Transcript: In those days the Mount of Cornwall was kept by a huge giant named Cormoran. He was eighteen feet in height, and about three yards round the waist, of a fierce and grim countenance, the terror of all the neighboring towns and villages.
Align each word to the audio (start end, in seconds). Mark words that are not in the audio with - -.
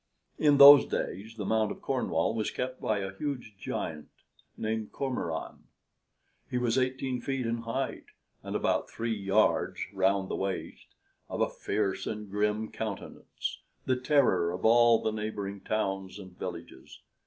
In 0.39 0.57
those 0.57 0.87
days 0.87 1.35
the 1.37 1.45
Mount 1.45 1.69
of 1.71 1.83
Cornwall 1.83 2.33
was 2.33 2.49
kept 2.49 2.81
by 2.81 3.01
a 3.01 3.15
huge 3.17 3.53
giant 3.59 4.09
named 4.57 4.91
Cormoran. 4.91 5.65
He 6.49 6.57
was 6.57 6.75
eighteen 6.75 7.21
feet 7.21 7.45
in 7.45 7.57
height, 7.59 8.05
and 8.41 8.55
about 8.55 8.89
three 8.89 9.15
yards 9.15 9.79
round 9.93 10.27
the 10.27 10.35
waist, 10.35 10.87
of 11.29 11.39
a 11.39 11.49
fierce 11.51 12.07
and 12.07 12.31
grim 12.31 12.71
countenance, 12.71 13.59
the 13.85 13.95
terror 13.95 14.51
of 14.51 14.65
all 14.65 15.03
the 15.03 15.11
neighboring 15.11 15.59
towns 15.61 16.17
and 16.17 16.35
villages. 16.35 17.01